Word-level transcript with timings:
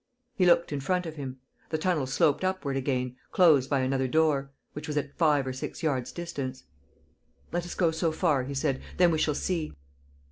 He 0.33 0.47
looked 0.47 0.73
in 0.73 0.79
front 0.79 1.05
of 1.05 1.15
him. 1.17 1.37
The 1.69 1.77
tunnel 1.77 2.07
sloped 2.07 2.43
upward 2.43 2.75
again, 2.75 3.17
closed 3.31 3.69
by 3.69 3.81
another 3.81 4.07
door, 4.07 4.49
which 4.73 4.87
was 4.87 4.97
at 4.97 5.15
five 5.15 5.45
or 5.45 5.53
six 5.53 5.83
yards' 5.83 6.11
distance. 6.11 6.63
"Let 7.51 7.67
us 7.67 7.75
go 7.75 7.91
so 7.91 8.11
far," 8.11 8.45
he 8.45 8.55
said. 8.55 8.81
"Then 8.97 9.11
we 9.11 9.19
shall 9.19 9.35
see." 9.35 9.73